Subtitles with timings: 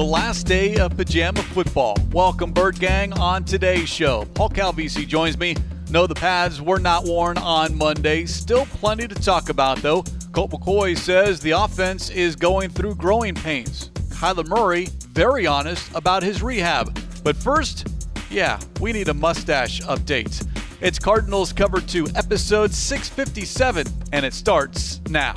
[0.00, 1.94] the last day of pajama football.
[2.10, 4.24] Welcome, Bird Gang, on today's show.
[4.32, 5.54] Paul Calvisi joins me.
[5.90, 8.24] No, the pads were not worn on Monday.
[8.24, 10.02] Still plenty to talk about, though.
[10.32, 13.90] Colt McCoy says the offense is going through growing pains.
[14.08, 16.98] Kyler Murray, very honest about his rehab.
[17.22, 17.86] But first,
[18.30, 20.46] yeah, we need a mustache update.
[20.80, 25.34] It's Cardinals Cover 2, episode 657, and it starts now.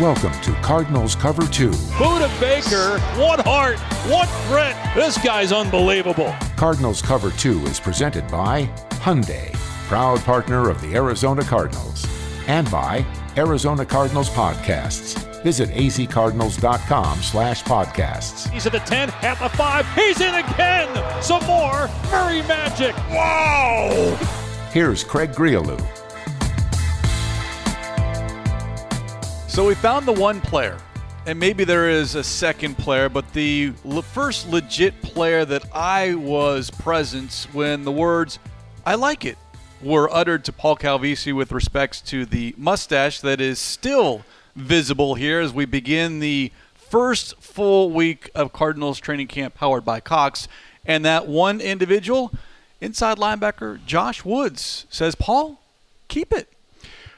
[0.00, 1.70] Welcome to Cardinals Cover 2.
[1.70, 3.78] Budda Baker, what heart,
[4.10, 4.74] what grit.
[4.92, 6.34] This guy's unbelievable.
[6.56, 9.52] Cardinals Cover 2 is presented by Hyundai,
[9.86, 12.04] proud partner of the Arizona Cardinals,
[12.48, 15.16] and by Arizona Cardinals Podcasts.
[15.44, 18.50] Visit azcardinals.com slash podcasts.
[18.50, 21.22] He's at the 10, at the 5, he's in again!
[21.22, 22.96] Some more Murray magic!
[23.10, 24.18] Wow!
[24.72, 26.03] Here's Craig Grialou.
[29.54, 30.76] So we found the one player,
[31.26, 33.70] and maybe there is a second player, but the
[34.02, 38.40] first legit player that I was present when the words,
[38.84, 39.38] I like it,
[39.80, 44.24] were uttered to Paul Calvisi with respects to the mustache that is still
[44.56, 50.00] visible here as we begin the first full week of Cardinals training camp powered by
[50.00, 50.48] Cox.
[50.84, 52.32] And that one individual,
[52.80, 55.60] inside linebacker Josh Woods, says, Paul,
[56.08, 56.48] keep it.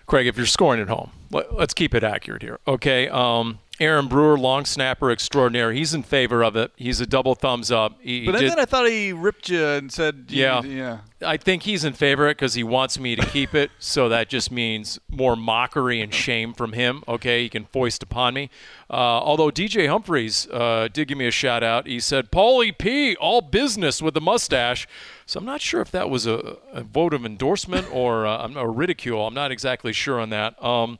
[0.04, 3.08] Craig, if you're scoring at home, let, us keep it accurate here, okay?
[3.08, 5.72] Um, Aaron Brewer, long snapper extraordinaire.
[5.72, 6.72] He's in favor of it.
[6.76, 7.98] He's a double thumbs up.
[8.00, 10.98] He, but he then I thought he ripped you and said, yeah, yeah.
[11.22, 13.70] I think he's in favor of it because he wants me to keep it.
[13.78, 17.02] so that just means more mockery and shame from him.
[17.06, 18.50] Okay, he can foist upon me.
[18.88, 21.86] Uh, although DJ Humphries uh, did give me a shout out.
[21.86, 24.86] He said, "Paulie P, all business with the mustache."
[25.26, 28.68] So I'm not sure if that was a, a vote of endorsement or uh, a
[28.68, 29.26] ridicule.
[29.26, 30.62] I'm not exactly sure on that.
[30.62, 30.98] Um,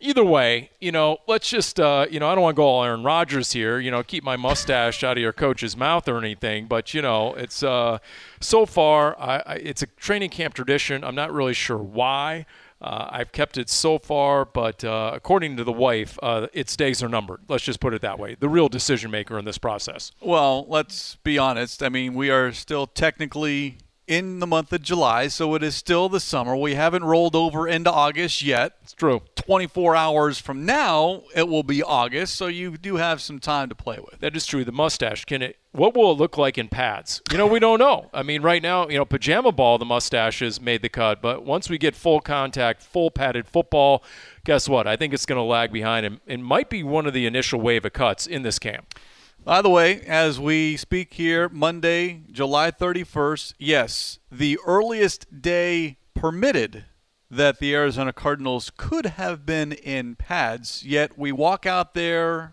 [0.00, 2.84] either way, you know, let's just, uh, you know, I don't want to go all
[2.84, 6.66] Aaron Rodgers here, you know, keep my mustache out of your coach's mouth or anything,
[6.66, 7.98] but, you know, it's uh,
[8.40, 11.04] so far, I, I, it's a training camp tradition.
[11.04, 12.46] I'm not really sure why.
[12.80, 17.02] Uh, I've kept it so far, but uh, according to the wife, uh, its days
[17.02, 17.40] are numbered.
[17.48, 18.36] Let's just put it that way.
[18.38, 20.12] The real decision maker in this process.
[20.20, 21.82] Well, let's be honest.
[21.82, 23.78] I mean, we are still technically
[24.08, 26.56] in the month of July, so it is still the summer.
[26.56, 28.72] We haven't rolled over into August yet.
[28.82, 29.20] It's true.
[29.36, 33.74] 24 hours from now, it will be August, so you do have some time to
[33.74, 34.20] play with.
[34.20, 34.64] That is true.
[34.64, 35.58] The mustache, can it?
[35.72, 37.20] What will it look like in pads?
[37.30, 38.08] You know, we don't know.
[38.14, 41.68] I mean, right now, you know, pajama ball, the mustaches made the cut, but once
[41.68, 44.02] we get full contact, full padded football,
[44.44, 44.86] guess what?
[44.86, 47.60] I think it's going to lag behind and it might be one of the initial
[47.60, 48.94] wave of cuts in this camp.
[49.44, 56.84] By the way, as we speak here, Monday, July 31st, yes, the earliest day permitted
[57.30, 62.52] that the Arizona Cardinals could have been in pads, yet we walk out there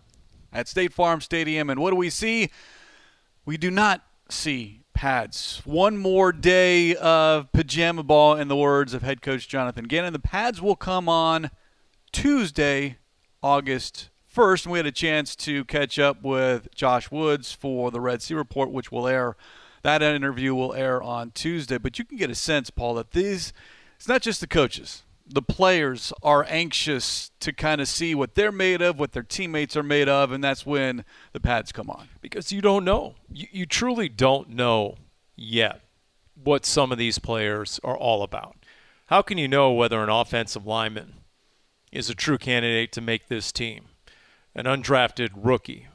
[0.53, 2.49] at State Farm Stadium, and what do we see?
[3.45, 5.61] We do not see pads.
[5.65, 10.13] One more day of pajama ball, in the words of head coach Jonathan Gannon.
[10.13, 11.51] The pads will come on
[12.13, 12.97] Tuesday,
[13.43, 18.01] August first, and we had a chance to catch up with Josh Woods for the
[18.01, 19.37] Red Sea Report, which will air.
[19.81, 21.77] That interview will air on Tuesday.
[21.77, 23.53] But you can get a sense, Paul, that these
[23.95, 25.03] it's not just the coaches.
[25.25, 29.75] The players are anxious to kind of see what they're made of, what their teammates
[29.75, 32.09] are made of, and that's when the pads come on.
[32.21, 33.15] Because you don't know.
[33.31, 34.97] You, you truly don't know
[35.35, 35.81] yet
[36.35, 38.57] what some of these players are all about.
[39.07, 41.13] How can you know whether an offensive lineman
[41.91, 43.85] is a true candidate to make this team?
[44.55, 45.87] An undrafted rookie,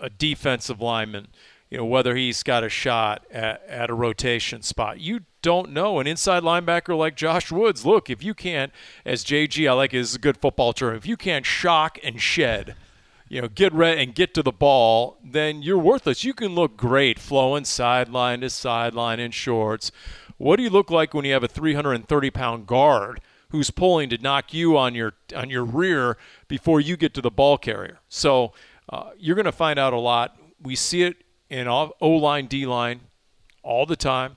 [0.00, 1.28] a defensive lineman,
[1.70, 5.00] you know, whether he's got a shot at, at, a rotation spot.
[5.00, 5.98] You don't know.
[5.98, 8.72] An inside linebacker like Josh Woods, look, if you can't,
[9.04, 12.76] as JG, I like is a good football term, if you can't shock and shed,
[13.28, 16.22] you know, get ready and get to the ball, then you're worthless.
[16.22, 19.90] You can look great flowing sideline to sideline in shorts.
[20.38, 24.18] What do you look like when you have a 330 pound guard who's pulling to
[24.18, 26.16] knock you on your on your rear
[26.48, 28.00] before you get to the ball carrier.
[28.08, 28.52] So
[28.88, 30.36] uh, you're going to find out a lot.
[30.60, 31.16] We see it
[31.48, 33.00] in O line, D line
[33.62, 34.36] all the time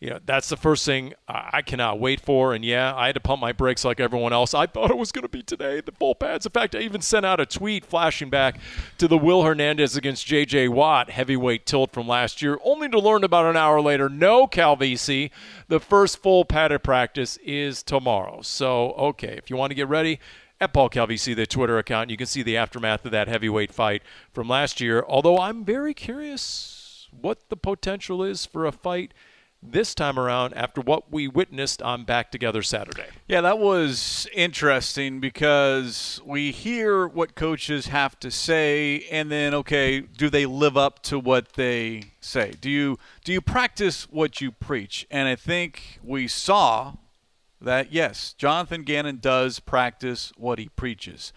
[0.00, 2.54] you know, that's the first thing I cannot wait for.
[2.54, 4.54] And yeah, I had to pump my brakes like everyone else.
[4.54, 6.46] I thought it was going to be today, the full pads.
[6.46, 8.58] In fact, I even sent out a tweet flashing back
[8.96, 10.68] to the Will Hernandez against J.J.
[10.68, 15.30] Watt heavyweight tilt from last year, only to learn about an hour later, no, Calvisi,
[15.68, 18.40] the first full padded practice is tomorrow.
[18.40, 20.18] So, okay, if you want to get ready,
[20.62, 24.02] at Paul Calvisi, the Twitter account, you can see the aftermath of that heavyweight fight
[24.32, 25.04] from last year.
[25.06, 29.12] Although I'm very curious what the potential is for a fight–
[29.62, 33.06] this time around after what we witnessed on Back Together Saturday.
[33.28, 40.00] Yeah, that was interesting because we hear what coaches have to say and then okay,
[40.00, 42.54] do they live up to what they say?
[42.60, 45.06] Do you do you practice what you preach?
[45.10, 46.94] And I think we saw
[47.60, 51.32] that yes, Jonathan Gannon does practice what he preaches.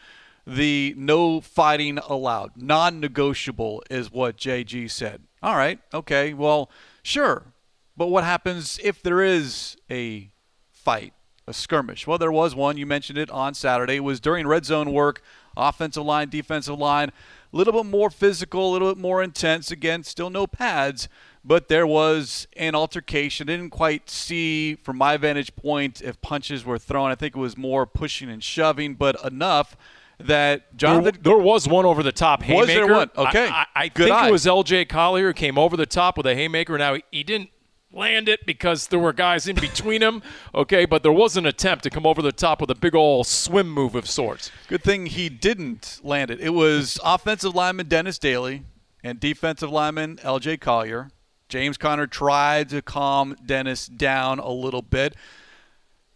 [0.45, 5.23] The no fighting allowed, non-negotiable is what JG said.
[5.41, 6.69] All right, okay, well,
[7.01, 7.52] sure
[7.95, 10.31] but what happens if there is a
[10.71, 11.13] fight,
[11.47, 12.07] a skirmish?
[12.07, 12.77] Well, there was one.
[12.77, 13.97] You mentioned it on Saturday.
[13.97, 15.21] It was during red zone work,
[15.55, 19.69] offensive line, defensive line, a little bit more physical, a little bit more intense.
[19.69, 21.07] Again, still no pads,
[21.43, 23.47] but there was an altercation.
[23.47, 27.11] I didn't quite see, from my vantage point, if punches were thrown.
[27.11, 29.77] I think it was more pushing and shoving, but enough
[30.19, 31.19] that Jonathan.
[31.21, 32.59] There, there, was one over the top haymaker.
[32.59, 33.11] Was there one?
[33.15, 33.47] Okay.
[33.47, 34.29] I, I, I think eye.
[34.29, 34.85] it was L.J.
[34.85, 36.77] Collier who came over the top with a haymaker.
[36.77, 37.49] Now he, he didn't
[37.93, 40.21] land it because there were guys in between him.
[40.53, 43.27] Okay, but there was an attempt to come over the top with a big old
[43.27, 44.51] swim move of sorts.
[44.67, 46.39] Good thing he didn't land it.
[46.41, 48.63] It was offensive lineman Dennis Daly
[49.03, 50.57] and defensive lineman L.J.
[50.57, 51.11] Collier.
[51.49, 55.15] James Conner tried to calm Dennis down a little bit,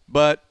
[0.07, 0.43] but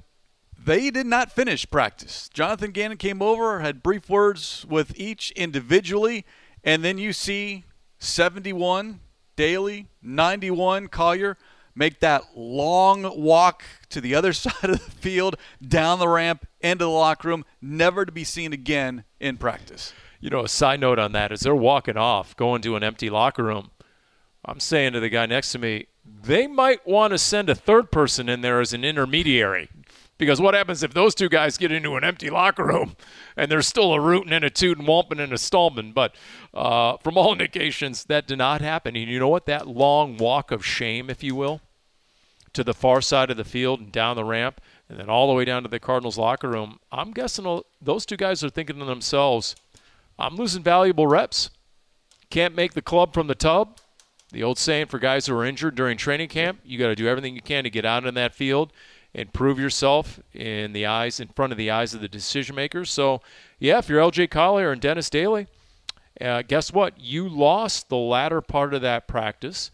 [0.56, 2.28] they did not finish practice.
[2.32, 6.25] Jonathan Gannon came over, had brief words with each individually,
[6.62, 7.64] and then you see
[7.99, 9.00] 71
[9.36, 11.36] Daly, 91 Collier
[11.76, 15.36] make that long walk to the other side of the field,
[15.66, 19.92] down the ramp, into the locker room, never to be seen again in practice.
[20.18, 23.10] You know, a side note on that is they're walking off, going to an empty
[23.10, 23.70] locker room.
[24.44, 27.90] I'm saying to the guy next to me, they might want to send a third
[27.90, 29.68] person in there as an intermediary.
[30.18, 32.96] Because what happens if those two guys get into an empty locker room
[33.36, 35.92] and there's still a rootin' and a toot and Wampin and a Stallman?
[35.92, 36.14] But
[36.54, 38.96] uh, from all indications, that did not happen.
[38.96, 39.46] And you know what?
[39.46, 41.60] That long walk of shame, if you will,
[42.54, 45.34] to the far side of the field and down the ramp and then all the
[45.34, 48.84] way down to the Cardinals locker room, I'm guessing those two guys are thinking to
[48.84, 49.56] themselves,
[50.18, 51.50] I'm losing valuable reps.
[52.30, 53.78] Can't make the club from the tub.
[54.32, 57.06] The old saying for guys who are injured during training camp, you got to do
[57.06, 58.72] everything you can to get out in that field
[59.16, 62.90] and prove yourself in the eyes, in front of the eyes of the decision makers.
[62.90, 63.22] So,
[63.58, 65.46] yeah, if you're LJ Collier and Dennis Daly,
[66.20, 67.00] uh, guess what?
[67.00, 69.70] You lost the latter part of that practice,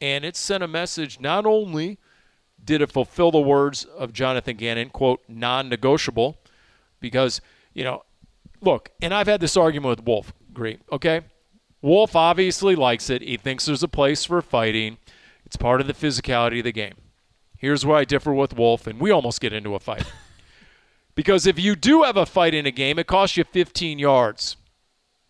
[0.00, 1.20] and it sent a message.
[1.20, 1.98] Not only
[2.64, 6.38] did it fulfill the words of Jonathan Gannon, quote, non-negotiable,
[7.00, 7.42] because
[7.74, 8.02] you know,
[8.62, 10.32] look, and I've had this argument with Wolf.
[10.54, 11.20] Great, okay.
[11.82, 13.20] Wolf obviously likes it.
[13.20, 14.96] He thinks there's a place for fighting.
[15.44, 16.94] It's part of the physicality of the game.
[17.60, 20.10] Here's where I differ with Wolf, and we almost get into a fight.
[21.14, 24.56] because if you do have a fight in a game, it costs you 15 yards.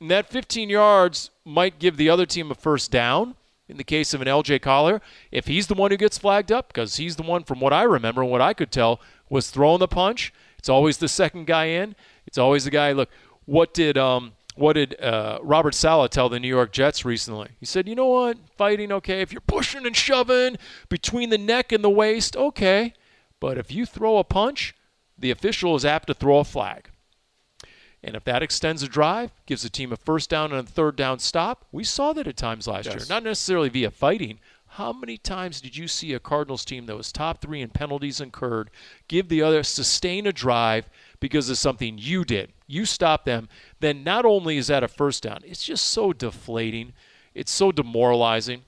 [0.01, 3.35] And that 15 yards might give the other team a first down
[3.69, 5.01] in the case of an LJ Collier.
[5.33, 7.83] If he's the one who gets flagged up, because he's the one, from what I
[7.83, 11.65] remember and what I could tell, was throwing the punch, it's always the second guy
[11.65, 11.97] in.
[12.29, 13.11] It's always the guy, look,
[13.45, 17.51] what did um, what did uh, Robert Saleh tell the New York Jets recently?
[17.59, 20.57] He said, you know what, fighting, okay, if you're pushing and shoving
[20.89, 22.95] between the neck and the waist, okay.
[23.39, 24.75] But if you throw a punch,
[25.19, 26.91] the official is apt to throw a flag.
[28.03, 30.97] And if that extends a drive, gives the team a first down and a third
[30.97, 32.95] down stop, we saw that at times last yes.
[32.95, 33.05] year.
[33.09, 34.41] Not necessarily via fighting.
[34.75, 38.21] How many times did you see a Cardinals team that was top three in penalties
[38.21, 38.71] incurred
[39.09, 40.89] give the other, sustain a drive
[41.21, 42.53] because of something you did.
[42.67, 43.49] You stop them,
[43.81, 46.95] then not only is that a first down, it's just so deflating.
[47.35, 48.63] It's so demoralizing.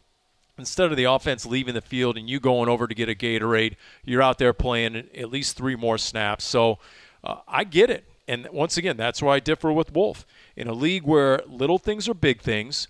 [0.58, 3.76] Instead of the offense leaving the field and you going over to get a Gatorade,
[4.04, 6.44] you're out there playing at least three more snaps.
[6.44, 6.78] So
[7.24, 8.04] uh, I get it.
[8.28, 10.26] And once again, that's where I differ with Wolf.
[10.54, 12.86] In a league where little things are big things,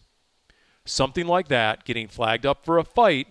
[0.84, 3.28] something like that, getting flagged up for a fight,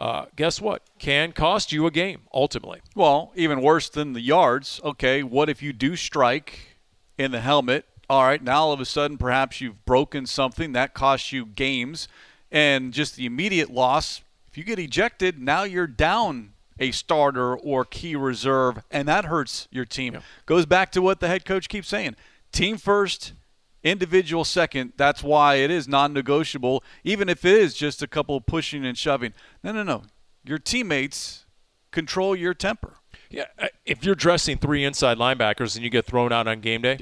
[0.00, 0.82] uh, guess what?
[0.98, 2.80] Can cost you a game ultimately.
[2.96, 4.80] Well, even worse than the yards.
[4.82, 6.78] Okay, what if you do strike
[7.18, 7.84] in the helmet?
[8.08, 12.08] All right, now all of a sudden perhaps you've broken something that costs you games,
[12.50, 14.22] and just the immediate loss.
[14.48, 19.68] If you get ejected, now you're down a starter or key reserve, and that hurts
[19.70, 20.14] your team.
[20.14, 20.20] Yeah.
[20.46, 22.16] Goes back to what the head coach keeps saying:
[22.52, 23.34] team first,
[23.82, 24.92] individual second.
[24.96, 28.96] That's why it is non negotiable, even if it is just a couple pushing and
[28.96, 29.32] shoving.
[29.62, 30.02] No, no, no.
[30.44, 31.44] Your teammates
[31.90, 32.94] control your temper.
[33.30, 36.82] Yeah, uh, if you're dressing three inside linebackers and you get thrown out on game
[36.82, 36.98] day,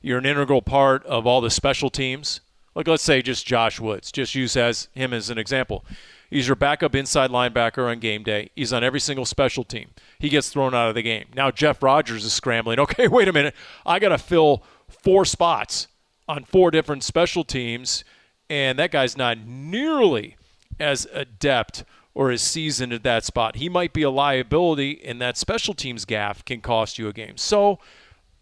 [0.00, 2.40] you're an integral part of all the special teams.
[2.74, 5.84] Like let's say just Josh Woods, just use as him as an example.
[6.30, 8.50] He's your backup inside linebacker on game day.
[8.54, 9.90] He's on every single special team.
[10.20, 11.26] He gets thrown out of the game.
[11.34, 12.78] Now Jeff Rodgers is scrambling.
[12.90, 13.54] Okay, wait a minute.
[13.84, 15.88] I got to fill four spots
[16.30, 18.04] on four different special teams,
[18.48, 20.36] and that guy's not nearly
[20.78, 21.82] as adept
[22.14, 23.56] or as seasoned at that spot.
[23.56, 27.36] He might be a liability, and that special teams gaff can cost you a game.
[27.36, 27.80] So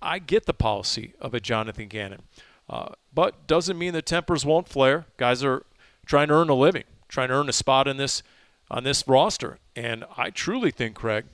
[0.02, 2.22] I get the policy of a Jonathan Gannon,
[2.68, 5.06] uh, but doesn't mean the tempers won't flare.
[5.16, 5.64] Guys are
[6.04, 8.22] trying to earn a living, trying to earn a spot in this
[8.70, 11.24] on this roster, and I truly think, Craig,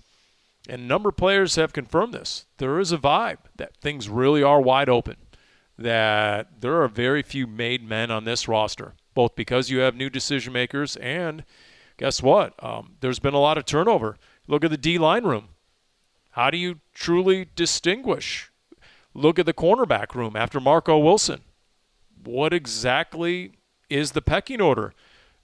[0.68, 2.46] and a number of players have confirmed this.
[2.58, 5.16] There is a vibe that things really are wide open.
[5.76, 10.08] That there are very few made men on this roster, both because you have new
[10.08, 11.44] decision makers and
[11.96, 12.54] guess what?
[12.62, 14.16] Um, there's been a lot of turnover.
[14.46, 15.48] Look at the D line room.
[16.30, 18.50] How do you truly distinguish?
[19.14, 21.42] Look at the cornerback room after Marco Wilson.
[22.24, 23.52] What exactly
[23.88, 24.92] is the pecking order?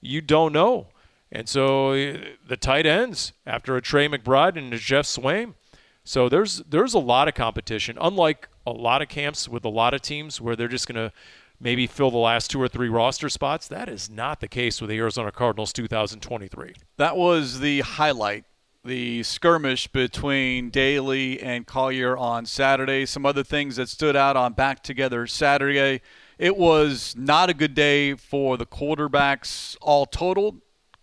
[0.00, 0.88] You don't know.
[1.30, 5.54] And so uh, the tight ends after a Trey McBride and a Geoff Swaim.
[6.02, 7.96] So there's there's a lot of competition.
[8.00, 11.12] Unlike a lot of camps with a lot of teams where they're just going to
[11.60, 14.90] maybe fill the last two or three roster spots, that is not the case with
[14.90, 16.74] the Arizona Cardinals 2023.
[16.96, 18.44] That was the highlight
[18.82, 23.04] the skirmish between Daly and Collier on Saturday.
[23.04, 26.00] Some other things that stood out on Back Together Saturday.
[26.38, 30.56] It was not a good day for the quarterbacks all total.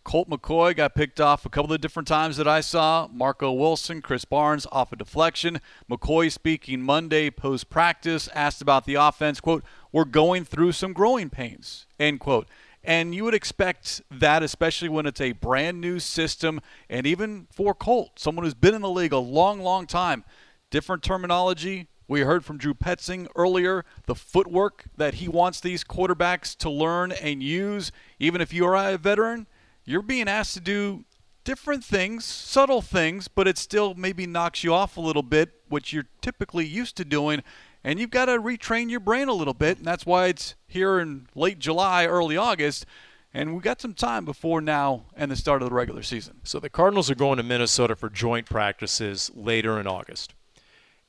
[0.07, 3.09] Colt McCoy got picked off a couple of different times that I saw.
[3.11, 5.59] Marco Wilson, Krys Barnes off a deflection.
[5.91, 9.41] McCoy speaking Monday post practice, asked about the offense.
[9.41, 11.87] Quote, We're going through some growing pains.
[11.99, 12.47] End quote.
[12.85, 17.73] And you would expect that, especially when it's a brand new system, and even for
[17.73, 20.23] Colt, someone who's been in the league a long, long time.
[20.69, 21.89] Different terminology.
[22.07, 27.11] We heard from Drew Petzing earlier the footwork that he wants these quarterbacks to learn
[27.11, 27.91] and use.
[28.19, 29.47] Even if you're a veteran,
[29.87, 31.05] you're being asked to do
[31.45, 35.93] different things, subtle things, but it still maybe knocks you off a little bit, which
[35.93, 37.41] you're typically used to doing.
[37.85, 40.99] And you've got to retrain your brain a little bit, and that's why it's here
[40.99, 42.85] in late July, early August.
[43.33, 46.41] And we've got some time before now and the start of the regular season.
[46.43, 50.33] So the Cardinals are going to Minnesota for joint practices later in August.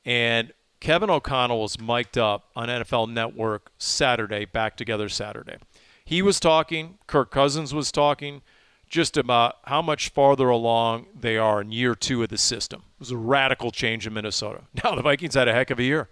[0.04, 5.56] And Kevin O'Connell was mic'd up on NFL Network Saturday, back together Saturday.
[6.04, 8.42] He was talking, Kirk Cousins was talking
[8.88, 12.83] just about how much farther along they are in year two of the system.
[12.97, 14.62] It was a radical change in Minnesota.
[14.85, 16.09] Now, the Vikings had a heck of a year.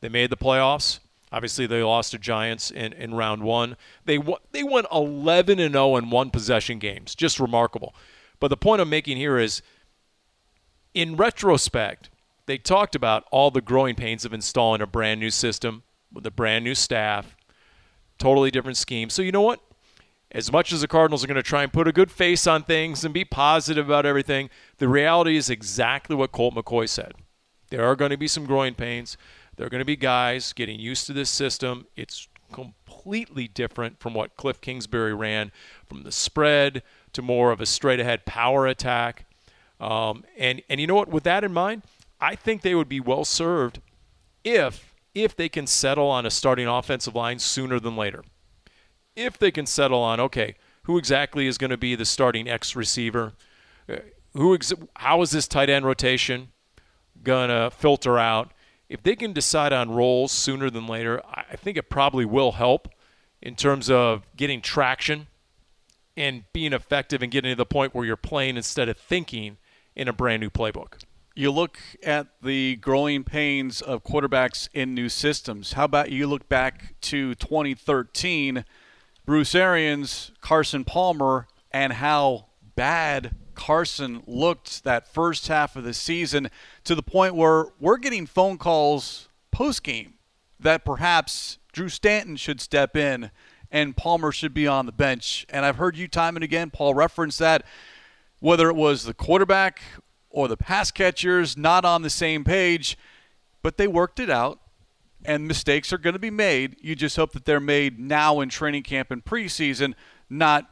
[0.00, 1.00] They made the playoffs.
[1.32, 3.76] Obviously, they lost to Giants in, in round one.
[4.04, 4.18] They,
[4.52, 7.14] they went 11 and 0 in one possession games.
[7.14, 7.94] Just remarkable.
[8.40, 9.62] But the point I'm making here is
[10.94, 12.10] in retrospect,
[12.46, 16.30] they talked about all the growing pains of installing a brand new system with a
[16.30, 17.36] brand new staff,
[18.18, 19.08] totally different scheme.
[19.08, 19.60] So, you know what?
[20.32, 22.62] As much as the Cardinals are going to try and put a good face on
[22.62, 27.14] things and be positive about everything, the reality is exactly what Colt McCoy said.
[27.70, 29.16] There are going to be some groin pains.
[29.56, 31.86] There are going to be guys getting used to this system.
[31.96, 35.52] It's completely different from what Cliff Kingsbury ran,
[35.88, 36.82] from the spread
[37.12, 39.26] to more of a straight ahead power attack.
[39.80, 41.08] Um, and, and you know what?
[41.08, 41.82] With that in mind,
[42.20, 43.80] I think they would be well served
[44.44, 48.22] if if they can settle on a starting offensive line sooner than later
[49.16, 52.74] if they can settle on, okay, who exactly is going to be the starting X
[52.74, 53.32] receiver?
[53.88, 53.96] Uh,
[54.34, 56.48] who ex- how is this tight end rotation
[57.22, 58.52] going to filter out?
[58.88, 62.88] If they can decide on roles sooner than later, I think it probably will help
[63.40, 65.28] in terms of getting traction
[66.16, 69.58] and being effective and getting to the point where you're playing instead of thinking
[69.94, 71.02] in a brand new playbook.
[71.34, 75.74] You look at the growing pains of quarterbacks in new systems.
[75.74, 78.64] How about you look back to 2013?
[79.24, 86.50] Bruce Arians, Carson Palmer, and how bad Carson looked that first half of the season
[86.84, 90.14] to the point where we're getting phone calls post game
[90.58, 93.30] that perhaps Drew Stanton should step in
[93.70, 95.46] and Palmer should be on the bench.
[95.50, 97.64] And I've heard you time and again, Paul, reference that
[98.40, 99.80] whether it was the quarterback
[100.30, 102.96] or the pass catchers not on the same page,
[103.62, 104.58] but they worked it out
[105.24, 106.76] and mistakes are going to be made.
[106.80, 109.94] You just hope that they're made now in training camp and preseason,
[110.28, 110.68] not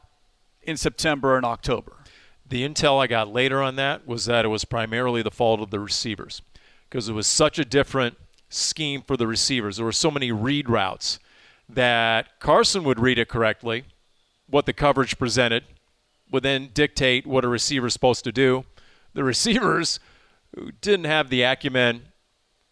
[0.61, 1.93] in September and October.
[2.47, 5.69] The intel I got later on that was that it was primarily the fault of
[5.69, 6.41] the receivers
[6.89, 8.17] because it was such a different
[8.49, 9.77] scheme for the receivers.
[9.77, 11.19] There were so many read routes
[11.67, 13.85] that Carson would read it correctly,
[14.47, 15.63] what the coverage presented,
[16.31, 18.65] would then dictate what a receiver's supposed to do.
[19.13, 19.99] The receivers
[20.55, 22.08] who didn't have the acumen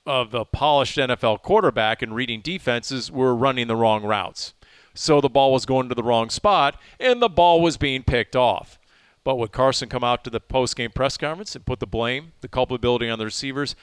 [0.08, 4.54] of the polished NFL quarterback and reading defenses were running the wrong routes.
[4.94, 8.36] So the ball was going to the wrong spot and the ball was being picked
[8.36, 8.80] off.
[9.24, 12.48] But would Carson come out to the post-game press conference and put the blame, the
[12.48, 13.76] culpability on the receivers?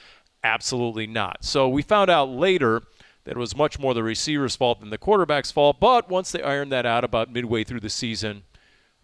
[0.43, 1.45] Absolutely not.
[1.45, 2.81] So we found out later
[3.23, 5.79] that it was much more the receiver's fault than the quarterback's fault.
[5.79, 8.43] But once they ironed that out about midway through the season,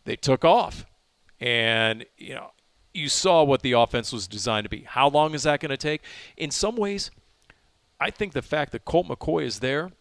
[0.06, 0.86] they took off.
[1.40, 2.51] And, you know,
[2.93, 4.81] you saw what the offense was designed to be.
[4.81, 6.01] How long is that going to take?
[6.38, 7.12] In some ways,
[8.00, 9.91] I think the fact that Colt McCoy is there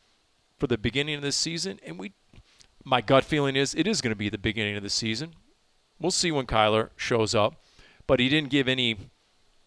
[0.59, 2.13] for the beginning of this season, and we,
[2.85, 5.35] my gut feeling is it is going to be the beginning of the season.
[6.01, 7.63] We'll see when Kyler shows up,
[8.07, 8.97] but he didn't give any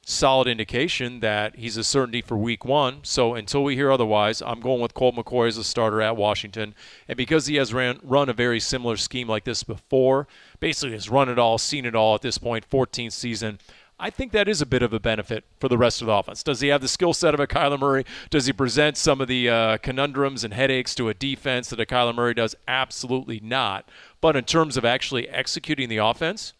[0.06, 3.00] solid indication that he's a certainty for week one.
[3.04, 6.76] So until we hear otherwise, I'm going with Colt McCoy as a starter at Washington.
[7.08, 10.28] And because he has ran, run a very similar scheme like this before,
[10.60, 13.60] basically has run it all, seen it all at this point, 14th season.
[14.00, 16.44] I think that is a bit of a benefit for the rest of the offense.
[16.44, 18.06] Does he have the skill set of a Kyler Murray?
[18.30, 21.86] Does he present some of the uh, conundrums and headaches to a defense that a
[21.86, 22.56] Kyler Murray does?
[22.68, 23.88] Absolutely not.
[24.20, 26.54] But in terms of actually executing the offense,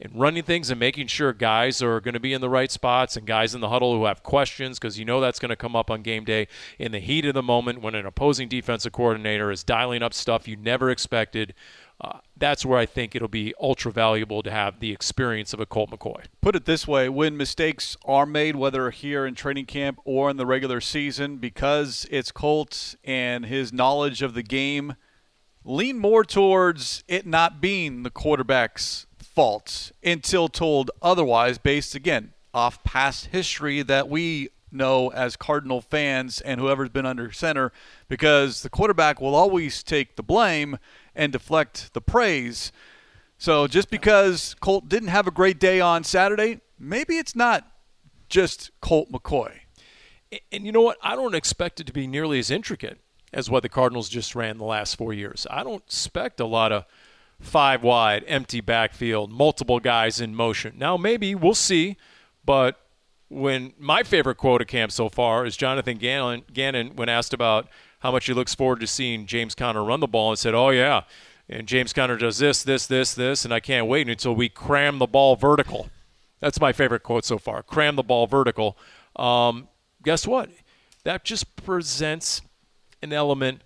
[0.00, 3.16] and running things and making sure guys are going to be in the right spots
[3.16, 5.76] and guys in the huddle who have questions because you know that's going to come
[5.76, 9.50] up on game day in the heat of the moment when an opposing defensive coordinator
[9.50, 11.54] is dialing up stuff you never expected.
[12.00, 15.66] Uh, that's where I think it'll be ultra valuable to have the experience of a
[15.66, 16.24] Colt McCoy.
[16.40, 20.38] Put it this way when mistakes are made, whether here in training camp or in
[20.38, 24.94] the regular season, because it's Colt and his knowledge of the game,
[25.62, 29.06] lean more towards it not being the quarterback's
[30.02, 36.60] until told otherwise, based again off past history that we know as Cardinal fans and
[36.60, 37.72] whoever's been under center,
[38.08, 40.78] because the quarterback will always take the blame
[41.14, 42.72] and deflect the praise.
[43.38, 47.66] So just because Colt didn't have a great day on Saturday, maybe it's not
[48.28, 49.60] just Colt McCoy.
[50.52, 50.98] And you know what?
[51.02, 53.00] I don't expect it to be nearly as intricate
[53.32, 55.46] as what the Cardinals just ran the last four years.
[55.50, 56.84] I don't expect a lot of
[57.40, 60.74] five wide, empty backfield, multiple guys in motion.
[60.76, 61.96] Now, maybe we'll see,
[62.44, 62.78] but
[63.28, 67.68] when my favorite quote of camp so far is Jonathan Gannon, Gannon when asked about
[68.00, 70.70] how much he looks forward to seeing James Conner run the ball and said, "Oh
[70.70, 71.02] yeah,
[71.48, 74.98] and James Conner does this, this, this, this, and I can't wait until we cram
[74.98, 75.88] the ball vertical."
[76.40, 77.62] That's my favorite quote so far.
[77.62, 78.76] Cram the ball vertical.
[79.16, 79.68] Um,
[80.02, 80.50] guess what?
[81.04, 82.42] That just presents
[83.02, 83.62] an element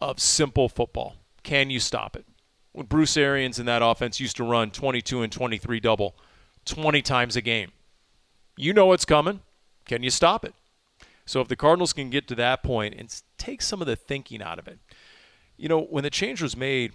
[0.00, 1.16] of simple football.
[1.42, 2.26] Can you stop it?
[2.72, 6.14] When Bruce Arians in that offense used to run 22 and 23 double
[6.64, 7.72] 20 times a game.
[8.56, 9.40] You know what's coming.
[9.86, 10.54] Can you stop it?
[11.26, 14.42] So if the Cardinals can get to that point and take some of the thinking
[14.42, 14.78] out of it.
[15.56, 16.92] You know, when the change was made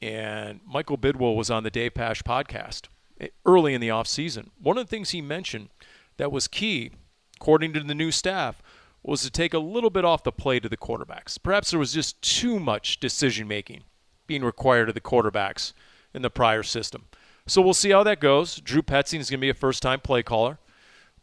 [0.00, 2.86] and Michael Bidwill was on the Dave Pasch podcast
[3.20, 5.68] eh, early in the offseason, one of the things he mentioned
[6.16, 6.92] that was key,
[7.36, 8.62] according to the new staff,
[9.02, 11.38] was to take a little bit off the plate of the quarterbacks.
[11.40, 13.84] Perhaps there was just too much decision making
[14.28, 15.72] being required of the quarterbacks
[16.14, 17.06] in the prior system.
[17.48, 18.60] So we'll see how that goes.
[18.60, 20.58] Drew Petzing is going to be a first time play caller.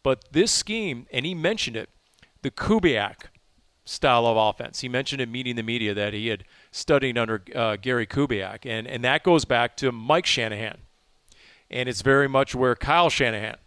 [0.04, 1.90] But this scheme, and he mentioned it,
[2.42, 3.30] the Kubiak
[3.86, 4.82] style of offense.
[4.82, 8.88] He mentioned in meeting the media that he had studied under uh, Gary Kubiak, and,
[8.88, 10.80] and that goes back to Mike Shanahan.
[11.70, 13.58] And it's very much where Kyle Shanahan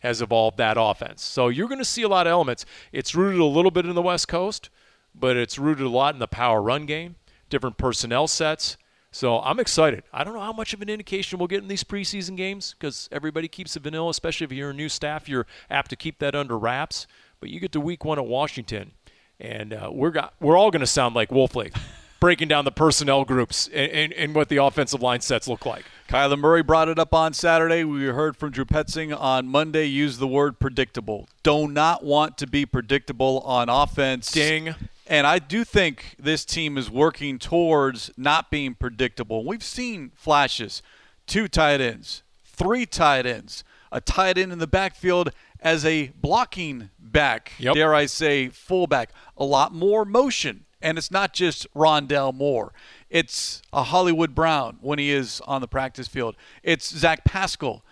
[0.00, 1.22] has evolved that offense.
[1.22, 2.64] So you're going to see a lot of elements.
[2.92, 4.70] It's rooted a little bit in the West Coast,
[5.14, 7.16] but it's rooted a lot in the power run game,
[7.48, 8.76] different personnel sets.
[9.10, 10.02] So I'm excited.
[10.12, 13.08] I don't know how much of an indication we'll get in these preseason games because
[13.10, 15.28] everybody keeps it vanilla, especially if you're a new staff.
[15.28, 17.06] You're apt to keep that under wraps.
[17.40, 18.92] But you get to week one at Washington,
[19.38, 21.74] and uh, we're got, we're all going to sound like Wolf Lake,
[22.20, 25.84] breaking down the personnel groups and, and, and, what the offensive line sets look like.
[26.08, 27.84] Kyler Murray brought it up on Saturday.
[27.84, 29.84] We heard from Drew Petzing on Monday.
[29.84, 31.28] Use the word predictable.
[31.42, 34.30] Do not want to be predictable on offense.
[34.30, 34.74] Ding.
[35.06, 39.44] And I do think this team is working towards not being predictable.
[39.44, 40.82] We've seen flashes
[41.26, 46.90] two tight ends, three tight ends, a tight end in the backfield as a blocking
[46.98, 47.74] back, yep.
[47.74, 49.10] dare I say, fullback.
[49.36, 50.64] A lot more motion.
[50.82, 52.72] And it's not just Rondale Moore.
[53.08, 56.36] It's a Hollywood Brown when he is on the practice field.
[56.62, 57.82] It's Zach Pascal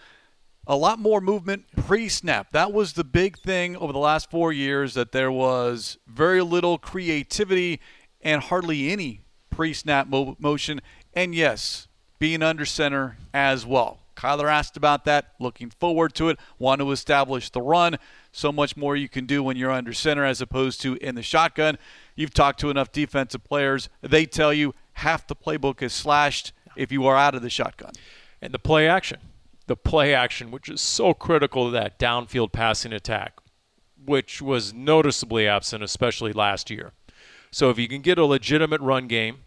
[0.67, 2.53] a lot more movement pre-snap.
[2.53, 6.79] That was the big thing over the last four years that there was very little
[6.79, 7.81] creativity
[8.23, 10.81] and hardly any pre-snap mo- motion.
[11.13, 14.01] And yes, being under center as well.
[14.17, 15.35] Kyler asked about that.
[15.41, 16.39] Looking forward to it.
[16.59, 17.99] Want to establish the run.
[18.33, 21.23] So much more you can do when you're under center as opposed to in the
[21.23, 21.79] shotgun.
[22.15, 23.89] You've talked to enough defensive players.
[24.01, 27.93] They tell you half the playbook is slashed if you are out of the shotgun.
[28.41, 29.19] And the play action
[29.67, 33.39] the play action, which is so critical to that downfield passing attack,
[34.05, 36.93] which was noticeably absent, especially last year.
[37.51, 39.39] So if you can get a legitimate run game,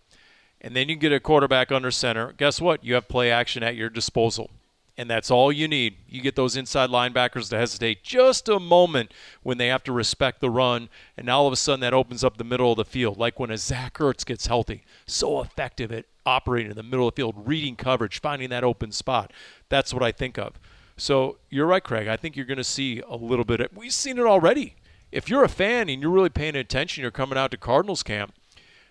[0.60, 2.84] and then you can get a quarterback under center, guess what?
[2.84, 4.49] You have play action at your disposal.
[4.97, 5.97] And that's all you need.
[6.07, 10.41] You get those inside linebackers to hesitate just a moment when they have to respect
[10.41, 12.86] the run, and now all of a sudden that opens up the middle of the
[12.86, 14.83] field, like when a Zach Ertz gets healthy.
[15.05, 18.91] So effective at operating in the middle of the field, reading coverage, finding that open
[18.91, 19.31] spot.
[19.69, 20.60] That's what I think of.
[20.97, 22.07] So you're right, Craig.
[22.07, 23.62] I think you're going to see a little bit.
[23.62, 24.75] Of, we've seen it already.
[25.12, 28.33] If you're a fan and you're really paying attention, you're coming out to Cardinals camp.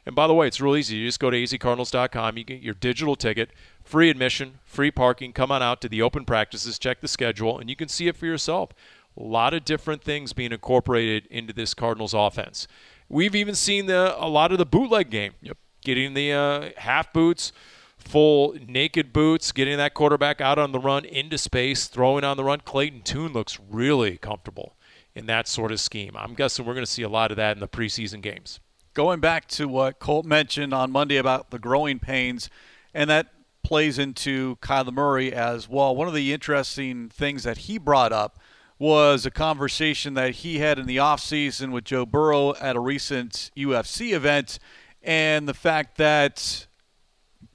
[0.07, 0.97] And by the way, it's real easy.
[0.97, 2.39] You just go to azcardinals.com.
[2.39, 3.51] You get your digital ticket,
[3.83, 5.33] free admission, free parking.
[5.33, 8.17] Come on out to the open practices, check the schedule, and you can see it
[8.17, 8.71] for yourself.
[9.19, 12.69] A lot of different things being incorporated into this Cardinals offense.
[13.09, 15.33] We've even seen the, a lot of the bootleg game.
[15.43, 15.59] Yep.
[15.83, 17.53] Getting the uh, half boots,
[17.99, 22.45] full naked boots, getting that quarterback out on the run into space, throwing on the
[22.45, 22.61] run.
[22.61, 24.77] Clayton Tune looks really comfortable
[25.15, 26.17] in that sort of scheme.
[26.17, 28.61] I'm guessing we're going to see a lot of that in the preseason games.
[28.97, 32.49] Going back to what Colt mentioned on Monday about the growing pains,
[32.95, 33.27] and that
[33.63, 35.95] plays into Kyler Murray as well.
[35.95, 38.39] One of the interesting things that he brought up
[38.79, 43.51] was a conversation that he had in the offseason with Joe Burrow at a recent
[43.55, 44.59] UFC event,
[45.03, 46.67] and the fact that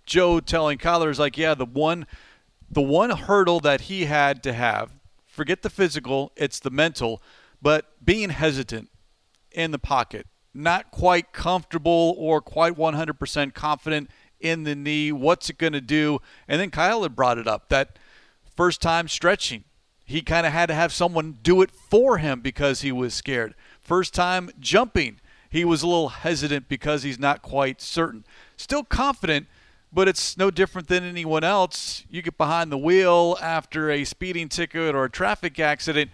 [0.05, 2.05] Joe telling Kyler is like, yeah, the one
[2.69, 4.91] the one hurdle that he had to have,
[5.25, 7.19] forget the physical, it's the mental,
[7.59, 8.91] but being hesitant
[9.51, 14.09] in the pocket, not quite comfortable or quite 100% confident
[14.39, 15.11] in the knee.
[15.11, 16.19] What's it going to do?
[16.47, 17.97] And then Kyle had brought it up that
[18.55, 19.63] first time stretching,
[20.03, 23.55] he kind of had to have someone do it for him because he was scared.
[23.79, 28.25] First time jumping, he was a little hesitant because he's not quite certain.
[28.57, 29.47] Still confident
[29.93, 32.05] but it's no different than anyone else.
[32.09, 36.11] You get behind the wheel after a speeding ticket or a traffic accident,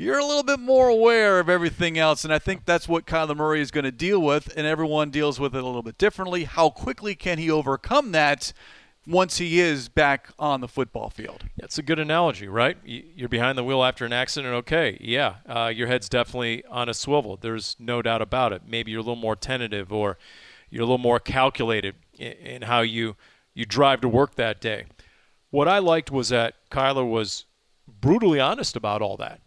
[0.00, 2.24] you're a little bit more aware of everything else.
[2.24, 5.38] And I think that's what Kyler Murray is going to deal with, and everyone deals
[5.38, 6.44] with it a little bit differently.
[6.44, 8.52] How quickly can he overcome that?
[9.06, 12.76] Once he is back on the football field, that's a good analogy, right?
[12.84, 14.54] You're behind the wheel after an accident.
[14.54, 17.38] Okay, yeah, uh, your head's definitely on a swivel.
[17.38, 18.62] There's no doubt about it.
[18.68, 20.18] Maybe you're a little more tentative, or
[20.68, 23.16] you're a little more calculated in, how you
[23.54, 24.84] you drive to work that day.
[25.48, 27.46] What I liked was that Kyler was
[27.88, 29.40] brutally honest about all that.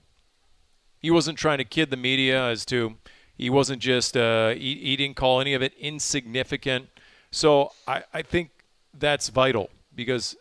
[1.03, 2.95] He wasn't trying to kid the media as to
[3.37, 6.87] he wasn't just uh, he, he didn't call any of it insignificant.
[7.29, 8.51] So I, I think
[8.97, 10.37] that's vital because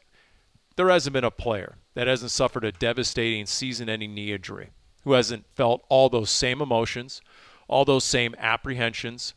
[0.76, 4.70] there hasn't been a player that hasn't suffered a devastating season-ending knee injury
[5.04, 7.20] who hasn't felt all those same emotions,
[7.66, 9.34] all those same apprehensions.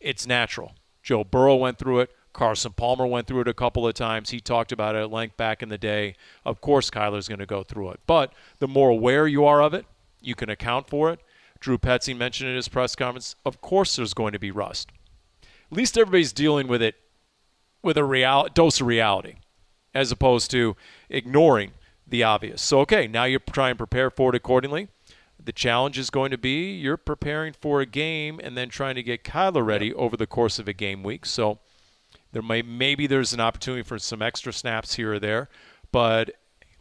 [0.00, 0.72] It's natural.
[1.02, 2.10] Joe Burrow went through it.
[2.32, 4.30] Carson Palmer went through it a couple of times.
[4.30, 6.16] He talked about it at length back in the day.
[6.44, 8.00] Of course, Kyler's going to go through it.
[8.06, 9.84] But the more aware you are of it,
[10.24, 11.20] you can account for it.
[11.60, 14.90] Drew Petzing mentioned in his press conference, of course there's going to be rust.
[15.42, 16.96] At least everybody's dealing with it
[17.82, 19.36] with a real, dose of reality
[19.94, 20.76] as opposed to
[21.08, 21.72] ignoring
[22.06, 22.60] the obvious.
[22.60, 24.88] So, okay, now you try and prepare for it accordingly.
[25.42, 29.02] The challenge is going to be you're preparing for a game and then trying to
[29.02, 31.24] get Kyler ready over the course of a game week.
[31.26, 31.60] So,
[32.32, 35.48] there may maybe there's an opportunity for some extra snaps here or there,
[35.92, 36.30] but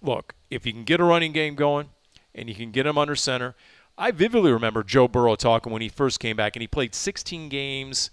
[0.02, 1.90] look, if you can get a running game going
[2.36, 3.56] and you can get him under center,
[3.98, 7.50] I vividly remember Joe Burrow talking when he first came back and he played 16
[7.50, 8.10] games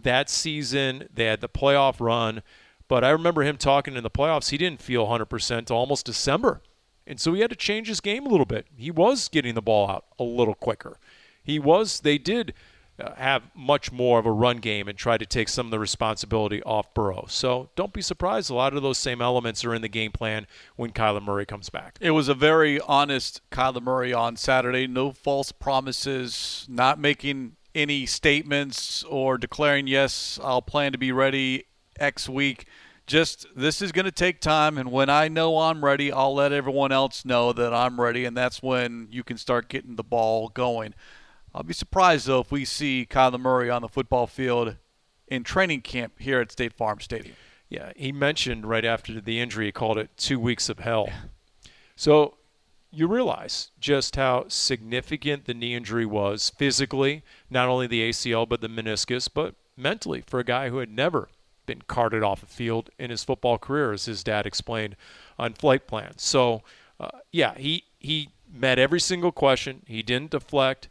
[0.00, 1.08] that season.
[1.12, 2.42] They had the playoff run,
[2.88, 4.50] but I remember him talking in the playoffs.
[4.50, 6.62] He didn't feel 100% until almost December.
[7.06, 8.66] And so he had to change his game a little bit.
[8.76, 10.98] He was getting the ball out a little quicker.
[11.42, 12.54] He was, they did
[13.00, 15.78] Uh, have much more of a run game and try to take some of the
[15.78, 17.26] responsibility off Burrow.
[17.28, 18.50] So don't be surprised.
[18.50, 21.70] A lot of those same elements are in the game plan when Kyler Murray comes
[21.70, 21.96] back.
[22.00, 24.88] It was a very honest Kyler Murray on Saturday.
[24.88, 31.66] No false promises, not making any statements or declaring, yes, I'll plan to be ready
[32.00, 32.66] X week.
[33.06, 36.52] Just this is going to take time, and when I know I'm ready, I'll let
[36.52, 40.48] everyone else know that I'm ready, and that's when you can start getting the ball
[40.48, 40.94] going.
[41.58, 44.76] I'll be surprised, though, if we see Kyler Murray on the football field
[45.26, 47.34] in training camp here at State Farm Stadium.
[47.68, 51.08] Yeah, he mentioned right after the injury, he called it two weeks of hell.
[51.96, 52.36] So
[52.92, 58.60] you realize just how significant the knee injury was physically, not only the ACL, but
[58.60, 61.28] the meniscus, but mentally for a guy who had never
[61.66, 64.94] been carted off a field in his football career, as his dad explained
[65.40, 66.12] on flight plan.
[66.18, 66.62] So,
[67.00, 69.82] uh, yeah, he, he met every single question.
[69.88, 70.88] He didn't deflect.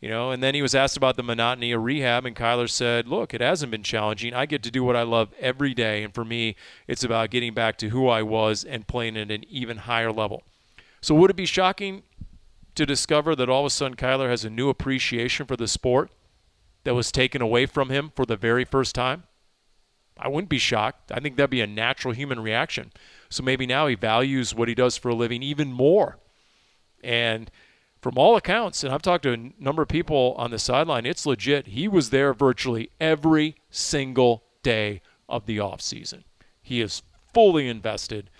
[0.00, 3.06] You know, and then he was asked about the monotony of rehab, and Kyler said,
[3.06, 4.32] Look, it hasn't been challenging.
[4.32, 6.56] I get to do what I love every day, and for me,
[6.88, 10.42] it's about getting back to who I was and playing at an even higher level.
[11.02, 12.02] So, would it be shocking
[12.76, 16.10] to discover that all of a sudden Kyler has a new appreciation for the sport
[16.84, 19.24] that was taken away from him for the very first time?
[20.18, 21.12] I wouldn't be shocked.
[21.12, 22.92] I think that'd be a natural human reaction.
[23.28, 26.18] So maybe now he values what he does for a living even more.
[27.02, 27.50] And
[28.00, 31.26] from all accounts, and I've talked to a number of people on the sideline, it's
[31.26, 31.68] legit.
[31.68, 36.24] He was there virtually every single day of the offseason.
[36.62, 38.30] He is fully invested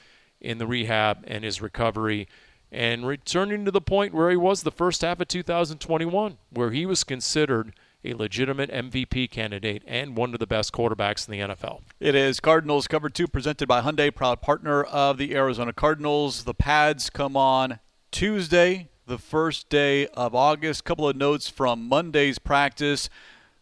[0.40, 2.26] in the rehab and his recovery
[2.72, 6.86] and returning to the point where he was the first half of 2021, where he
[6.86, 11.82] was considered a legitimate MVP candidate and one of the best quarterbacks in the NFL.
[11.98, 16.44] It is Cardinals Cover 2 presented by Hyundai, proud partner of the Arizona Cardinals.
[16.44, 20.84] The pads come on Tuesday, the first day of August.
[20.84, 23.08] Couple of notes from Monday's practice.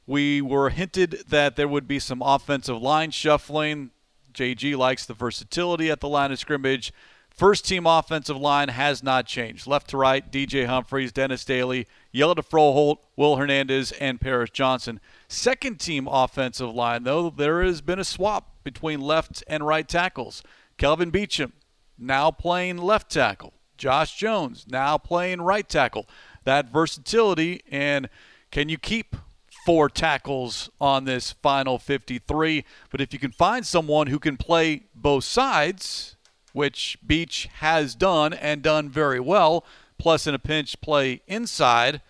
[0.07, 3.91] We were hinted that there would be some offensive line shuffling.
[4.33, 6.93] JG likes the versatility at the line of scrimmage.
[7.31, 9.67] First team offensive line has not changed.
[9.67, 14.99] Left to right, DJ Humphries, Dennis Daly, Hjalte Froholdt, Will Hernandez, and Paris Johnson.
[15.29, 20.43] Second team offensive line, though, there has been a swap between left and right tackles.
[20.79, 21.53] Kelvin Beachum
[21.97, 23.53] now playing left tackle.
[23.79, 26.07] Josh Jones now playing right tackle.
[26.45, 28.09] That versatility, and
[28.51, 29.17] can you keep
[29.65, 32.65] four tackles on this final 53?
[32.91, 36.17] But if you can find someone who can play both sides,
[36.53, 39.65] which Beach has done and done very well,
[39.99, 42.01] plus in a pinch play inside,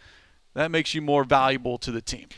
[0.55, 2.29] that makes you more valuable to the team.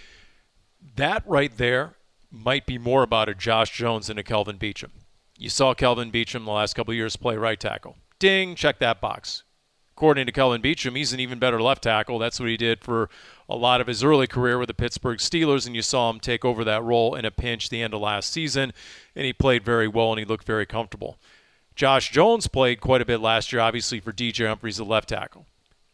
[0.97, 1.95] That right there
[2.31, 4.90] might be more about a Josh Jones than a Kelvin Beachum.
[5.37, 7.97] You saw Kelvin Beachum the last couple years play right tackle.
[8.20, 9.42] Ding, check that box.
[9.96, 12.18] According to Kelvin Beachum, he's an even better left tackle.
[12.18, 13.11] That's what he did for
[13.48, 16.44] a lot of his early career with the Pittsburgh Steelers, and you saw him take
[16.44, 18.72] over that role in a pinch the end of last season,
[19.16, 21.18] and he played very well and he looked very comfortable.
[21.74, 25.46] Josh Jones played quite a bit last year, obviously, for DJ Humphries, the left tackle.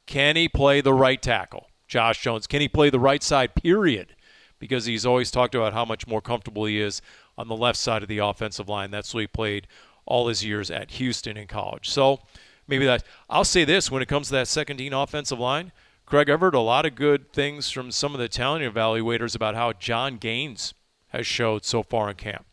[0.06, 1.68] Can he play the right tackle?
[1.86, 2.46] Josh Jones.
[2.46, 4.14] Can he play the right side, period?
[4.58, 7.02] Because he's always talked about how much more comfortable he is
[7.38, 8.90] on the left side of the offensive line.
[8.90, 9.68] That's what he played
[10.06, 11.90] all his years at Houston in college.
[11.90, 12.20] So
[12.66, 13.04] maybe that.
[13.28, 15.72] I'll say this when it comes to that second team offensive line,
[16.06, 19.72] Craig, heard a lot of good things from some of the talent evaluators about how
[19.72, 20.72] John Gaines
[21.08, 22.46] has showed so far in camp.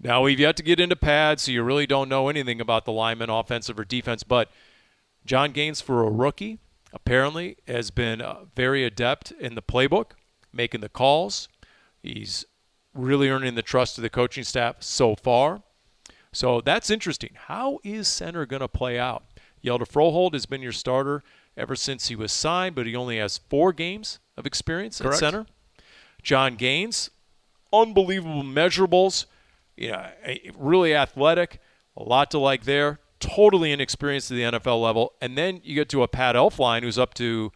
[0.00, 2.92] Now, we've yet to get into pads, so you really don't know anything about the
[2.92, 4.22] lineman, offensive or defense.
[4.22, 4.50] But
[5.24, 6.58] John Gaines, for a rookie,
[6.92, 10.12] apparently has been uh, very adept in the playbook,
[10.52, 11.48] making the calls.
[12.02, 12.44] He's
[12.94, 15.62] really earning the trust of the coaching staff so far.
[16.32, 17.30] So that's interesting.
[17.34, 19.24] How is center going to play out?
[19.64, 21.22] Hjalte Froholdt has been your starter
[21.56, 25.14] ever since he was signed, but he only has four games of experience Correct.
[25.14, 25.46] at center.
[26.22, 27.10] John Gaines,
[27.72, 29.26] unbelievable measurables
[29.78, 30.06] you know,
[30.56, 31.60] really athletic,
[31.96, 32.98] a lot to like there.
[33.20, 36.98] Totally inexperienced at the NFL level, and then you get to a Pat Elflein who's
[36.98, 37.50] up to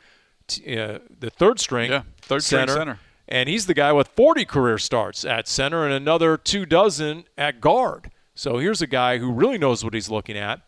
[0.67, 4.45] uh, the third string, yeah, third center, string center, and he's the guy with 40
[4.45, 8.11] career starts at center and another two dozen at guard.
[8.35, 10.61] So here's a guy who really knows what he's looking at.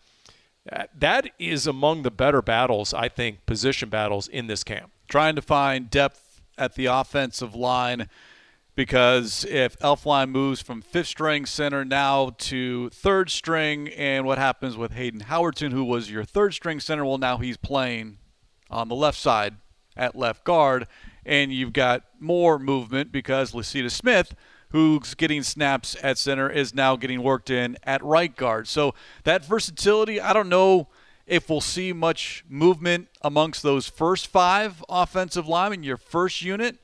[0.71, 4.91] Uh, that is among the better battles, I think, position battles in this camp.
[5.09, 8.09] Trying to find depth at the offensive line
[8.77, 14.77] because if Elflein moves from fifth string center now to third string, and what happens
[14.77, 18.19] with Hayden Howerton, who was your third string center, well, now he's playing
[18.71, 19.55] on the left side
[19.97, 20.89] at left guard,
[21.25, 24.35] and you've got more movement because Lecitus Smith,
[24.75, 28.67] who's getting snaps at center, is now getting worked in at right guard.
[28.67, 30.89] So that versatility, I don't know
[31.27, 36.79] if we'll see much movement amongst those first five offensive linemen, your first unit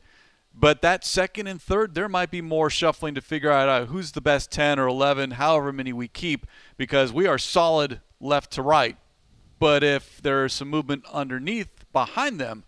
[0.54, 4.12] but that second and third, there might be more shuffling to figure out uh, who's
[4.12, 8.62] the best 10 or 11, however many we keep, because we are solid left to
[8.62, 8.96] right.
[9.58, 12.64] But if there's some movement underneath behind them,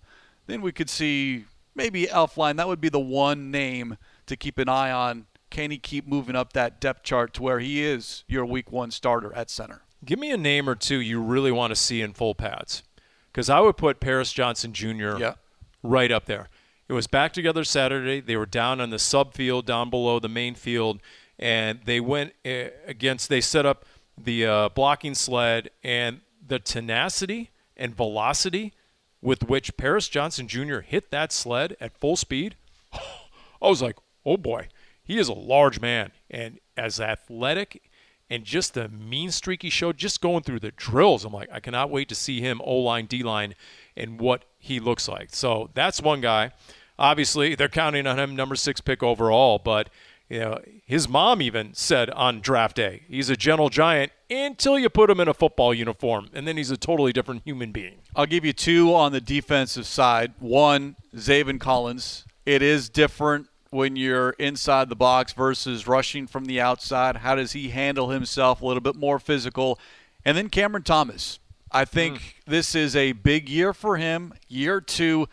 [0.47, 2.57] then we could see maybe Elflein.
[2.57, 5.27] That would be the one name to keep an eye on.
[5.51, 8.91] Can he keep moving up that depth chart to where he is your week one
[8.91, 9.83] starter at center?
[10.05, 12.83] Give me a name or two you really want to see in full pads.
[13.31, 15.19] Because I would put Paris Johnson Jr.
[15.19, 15.35] Yeah.
[15.83, 16.49] right up there.
[16.89, 18.21] It was back together Saturday.
[18.21, 21.01] They were down on the subfield, down below the main field,
[21.39, 23.29] and they went uh, against.
[23.29, 23.85] They set up
[24.19, 28.75] the uh, blocking sled and the tenacity and velocity
[29.23, 30.81] with which Paris Johnson Jr.
[30.81, 32.57] hit that sled at full speed.
[32.93, 34.69] I was like, oh boy,
[35.03, 37.91] he is a large man and as athletic
[38.31, 41.25] and just the mean streak he showed just going through the drills.
[41.25, 43.55] I'm like, I cannot wait to see him O line, D line,
[43.97, 45.35] and what he looks like.
[45.35, 46.53] So that's one guy
[46.99, 49.91] obviously they're counting on him number six pick overall, but
[50.29, 54.89] you know his mom even said on draft day he's a gentle giant until you
[54.89, 57.99] put him in a football uniform, and then he's a totally different human being.
[58.17, 60.33] I'll give you two on the defensive side.
[60.39, 62.25] One, Zaven Collins.
[62.47, 67.17] It is different when you're inside the box versus rushing from the outside?
[67.17, 69.79] How does he handle himself a little bit more physical?
[70.25, 71.39] And then Cameron Thomas.
[71.71, 72.23] I think mm.
[72.47, 74.35] this is a big year for him.
[74.47, 75.27] Year two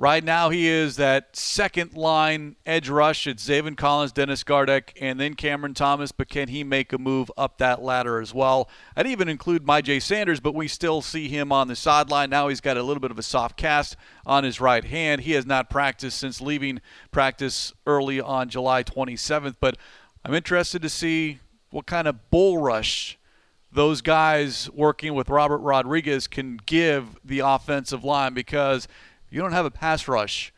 [0.00, 3.26] Right now, he is that second line edge rush.
[3.26, 6.12] It's Zaven Collins, Dennis Gardeck, and then Cameron Thomas.
[6.12, 8.68] But can he make a move up that ladder as well?
[8.96, 12.30] I'd even include Myjai Sanders, but we still see him on the sideline.
[12.30, 15.22] Now he's got a little bit of a soft cast on his right hand.
[15.22, 16.80] He has not practiced since leaving
[17.10, 19.56] practice early on July 27th.
[19.58, 19.76] But
[20.24, 23.18] I'm interested to see what kind of bull rush
[23.72, 28.86] those guys working with Robert Rodriguez can give the offensive line because–
[29.30, 30.52] you don't have a pass rush.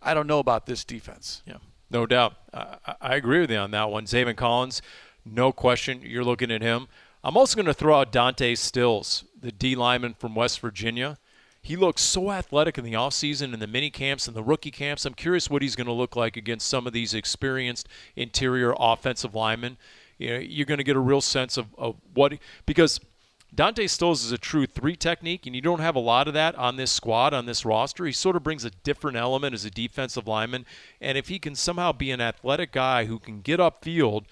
[0.00, 1.42] I don't know about this defense.
[1.46, 1.58] Yeah,
[1.90, 2.34] no doubt.
[2.52, 4.06] I, I agree with you on that one.
[4.06, 4.82] Zaven Collins,
[5.24, 6.00] no question.
[6.02, 6.88] You're looking at him.
[7.24, 11.18] I'm also going to throw out Dante Stills, the D lineman from West Virginia.
[11.60, 15.04] He looks so athletic in the offseason and the mini camps and the rookie camps.
[15.04, 19.34] I'm curious what he's going to look like against some of these experienced interior offensive
[19.34, 19.76] linemen.
[20.16, 22.34] You know, you're going to get a real sense of, of what
[22.66, 23.00] because–
[23.54, 26.54] Dante Stills is a true three technique, and you don't have a lot of that
[26.56, 28.04] on this squad, on this roster.
[28.04, 30.66] He sort of brings a different element as a defensive lineman.
[31.00, 34.26] And if he can somehow be an athletic guy who can get upfield,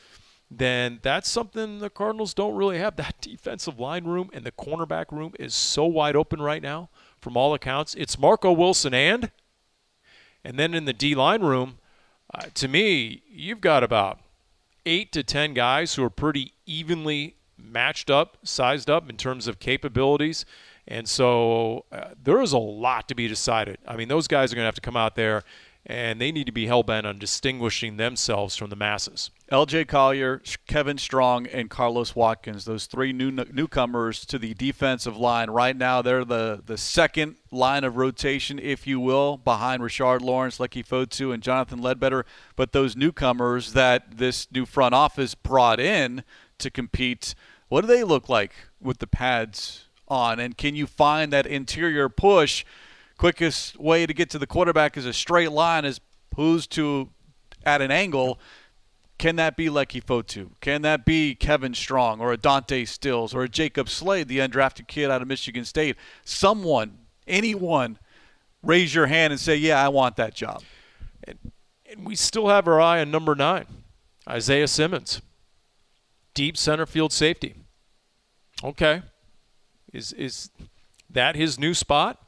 [0.50, 2.96] then that's something the Cardinals don't really have.
[2.96, 7.36] That defensive line room and the cornerback room is so wide open right now, from
[7.36, 7.94] all accounts.
[7.94, 9.30] It's Marco Wilson and,
[10.44, 11.78] and then in the D line room,
[12.32, 14.20] uh, to me, you've got about
[14.84, 19.58] eight to ten guys who are pretty evenly matched up, sized up in terms of
[19.58, 20.44] capabilities.
[20.88, 23.78] And so uh, there is a lot to be decided.
[23.86, 25.42] I mean, those guys are going to have to come out there
[25.88, 29.30] and they need to be hell bent on distinguishing themselves from the masses.
[29.52, 35.48] LJ Collier, Kevin Strong, and Carlos Watkins, those three new newcomers to the defensive line.
[35.48, 40.58] Right now, they're the, the second line of rotation, if you will, behind Rashard Lawrence,
[40.58, 42.26] Leki Fotu, and Jonathan Ledbetter.
[42.56, 46.24] But those newcomers that this new front office brought in
[46.58, 47.34] to compete–
[47.68, 50.38] what do they look like with the pads on?
[50.38, 52.64] And can you find that interior push?
[53.18, 57.08] Quickest way to get to the quarterback is a straight line as opposed to
[57.64, 58.38] at an angle.
[59.18, 60.50] Can that be Leki Fotu?
[60.60, 64.86] Can that be Kevin Strong or a Dante Stills or a Jacob Slade, the undrafted
[64.86, 65.96] kid out of Michigan State?
[66.22, 67.98] Someone, anyone,
[68.62, 70.62] raise your hand and say, yeah, I want that job.
[71.24, 71.38] And,
[71.90, 73.66] and we still have our eye on number nine,
[74.28, 75.22] Isaiah Simmons
[76.36, 77.56] deep center field safety.
[78.62, 79.02] Okay.
[79.92, 80.50] Is is
[81.10, 82.22] that his new spot?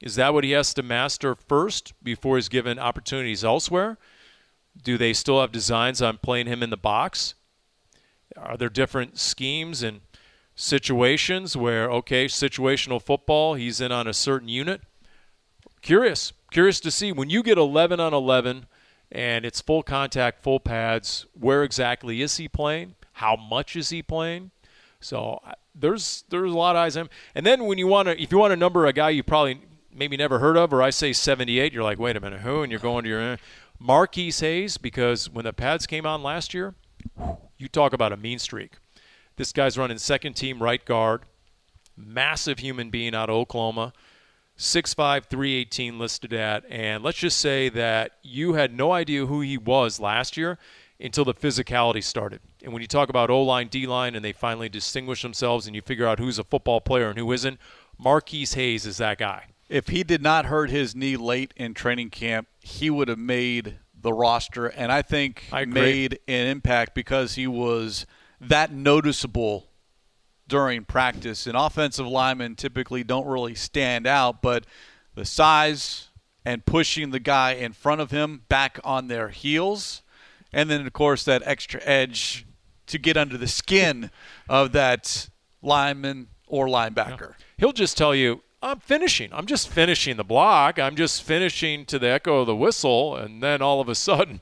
[0.00, 3.98] Is that what he has to master first before he's given opportunities elsewhere?
[4.80, 7.34] Do they still have designs on playing him in the box?
[8.36, 10.02] Are there different schemes and
[10.54, 14.82] situations where, okay, situational football, he's in on a certain unit?
[15.80, 16.32] Curious.
[16.52, 18.66] Curious to see when you get 11 on 11
[19.10, 22.94] and it's full contact, full pads, where exactly is he playing?
[23.18, 24.52] How much is he playing?
[25.00, 25.42] So
[25.74, 27.10] there's there's a lot of eyes on him.
[27.34, 29.60] And then when you want to, if you want to number a guy you probably
[29.92, 32.62] maybe never heard of, or I say 78, you're like, wait a minute, who?
[32.62, 33.36] And you're going to your eh.
[33.80, 36.76] Marquis Hayes because when the pads came on last year,
[37.56, 38.78] you talk about a mean streak.
[39.34, 41.22] This guy's running second team right guard,
[41.96, 43.92] massive human being out of Oklahoma.
[44.56, 49.56] 6'5", 318 listed at, and let's just say that you had no idea who he
[49.56, 50.58] was last year
[51.00, 52.40] until the physicality started.
[52.62, 55.76] And when you talk about O line, D line, and they finally distinguish themselves and
[55.76, 57.58] you figure out who's a football player and who isn't,
[57.98, 59.46] Marquis Hayes is that guy.
[59.68, 63.78] If he did not hurt his knee late in training camp, he would have made
[64.00, 68.06] the roster and I think I made an impact because he was
[68.40, 69.68] that noticeable
[70.46, 71.46] during practice.
[71.46, 74.64] And offensive linemen typically don't really stand out, but
[75.14, 76.08] the size
[76.44, 80.02] and pushing the guy in front of him back on their heels
[80.52, 82.46] and then of course that extra edge
[82.88, 84.10] to get under the skin
[84.48, 85.28] of that
[85.62, 87.30] lineman or linebacker.
[87.30, 87.44] Yeah.
[87.58, 89.32] He'll just tell you, I'm finishing.
[89.32, 90.78] I'm just finishing the block.
[90.78, 93.14] I'm just finishing to the echo of the whistle.
[93.14, 94.40] And then all of a sudden,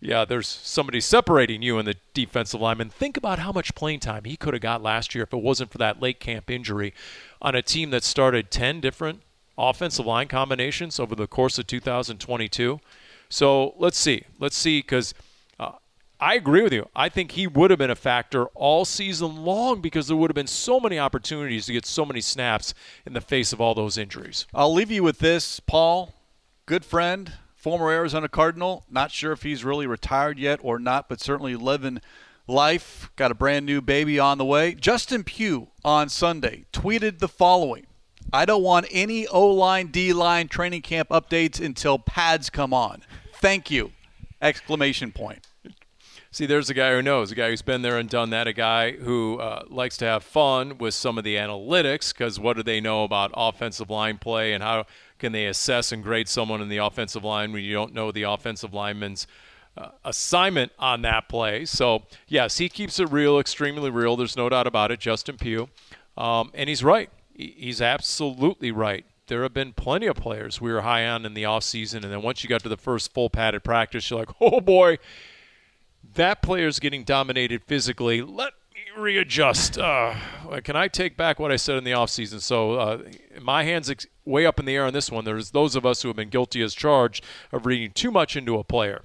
[0.00, 2.88] yeah, there's somebody separating you and the defensive lineman.
[2.88, 5.70] Think about how much playing time he could have got last year if it wasn't
[5.70, 6.94] for that late camp injury
[7.42, 9.20] on a team that started 10 different
[9.58, 12.80] offensive line combinations over the course of 2022.
[13.28, 14.24] So let's see.
[14.38, 15.14] Let's see because–
[16.20, 16.88] I agree with you.
[16.96, 20.34] I think he would have been a factor all season long because there would have
[20.34, 22.74] been so many opportunities to get so many snaps
[23.06, 24.44] in the face of all those injuries.
[24.52, 26.12] I'll leave you with this, Paul.
[26.66, 28.84] Good friend, former Arizona Cardinal.
[28.90, 32.00] Not sure if he's really retired yet or not, but certainly living
[32.48, 33.10] life.
[33.14, 34.74] Got a brand new baby on the way.
[34.74, 37.86] Justin Pugh on Sunday tweeted the following
[38.32, 43.02] I don't want any O line, D line training camp updates until pads come on.
[43.34, 43.92] Thank you.
[44.42, 45.46] Exclamation point.
[46.30, 48.52] See, there's a guy who knows, a guy who's been there and done that, a
[48.52, 52.62] guy who uh, likes to have fun with some of the analytics because what do
[52.62, 54.84] they know about offensive line play and how
[55.18, 58.24] can they assess and grade someone in the offensive line when you don't know the
[58.24, 59.26] offensive lineman's
[59.78, 61.64] uh, assignment on that play?
[61.64, 64.14] So, yes, he keeps it real, extremely real.
[64.14, 65.70] There's no doubt about it, Justin Pugh.
[66.18, 67.08] Um, and he's right.
[67.32, 69.06] He's absolutely right.
[69.28, 72.20] There have been plenty of players we were high on in the offseason, and then
[72.20, 74.98] once you got to the first full padded practice, you're like, oh boy
[76.14, 78.22] that player's getting dominated physically.
[78.22, 79.78] Let me readjust.
[79.78, 80.14] Uh,
[80.64, 82.40] can I take back what I said in the offseason?
[82.40, 83.02] So uh,
[83.40, 85.24] my hands ex- way up in the air on this one.
[85.24, 88.58] There's those of us who have been guilty as charged of reading too much into
[88.58, 89.02] a player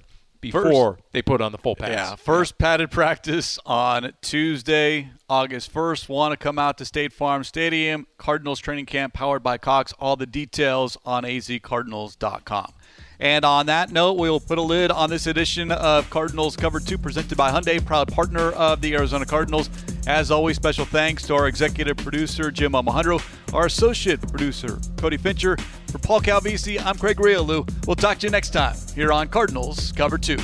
[0.52, 1.88] before first, they put on the full pass.
[1.88, 6.08] Yeah, first padded practice on Tuesday, August 1st.
[6.08, 9.94] Want to come out to State Farm Stadium, Cardinals training camp powered by Cox.
[9.98, 12.73] All the details on azcardinals.com.
[13.20, 16.98] And on that note, we'll put a lid on this edition of Cardinals Cover 2
[16.98, 19.70] presented by Hyundai, proud partner of the Arizona Cardinals.
[20.06, 23.22] As always, special thanks to our executive producer, Jim Omohundro,
[23.54, 25.56] our associate producer, Cody Fincher.
[25.90, 27.68] For Paul Calvisi, I'm Craig Grialou.
[27.86, 30.36] We'll talk to you next time here on Cardinals Cover 2.